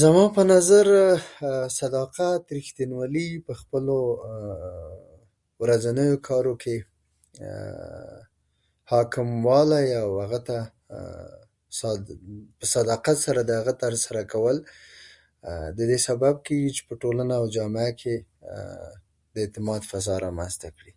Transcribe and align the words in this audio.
زما 0.00 0.24
په 0.36 0.42
نظر، 0.52 0.86
صداقت، 1.80 2.42
رښتينولي 2.56 3.28
په 3.46 3.52
خپلو 3.60 3.98
ورځنيو 5.62 6.16
کارو 6.28 6.54
کې 6.62 6.76
حاکم 8.90 9.28
والی 9.48 9.86
او 10.02 10.08
هغه 10.22 10.40
ته… 10.48 10.58
په 12.58 12.66
صداقت 12.76 13.16
سره 13.26 13.40
د 13.48 13.50
هغه 13.60 13.72
سرته 13.76 13.86
رسول 14.16 14.56
د 15.76 15.80
دې 15.90 15.98
سبب 16.08 16.34
کيږي 16.46 16.70
چې 16.76 16.82
په 16.88 16.94
تولنه 17.02 17.34
او 17.40 17.44
جامعه 17.56 17.92
کې 18.00 18.14
د 19.32 19.34
اعتماد 19.44 19.80
فضا 19.90 20.14
رامنځته 20.24 20.68
کړي. 20.76 20.92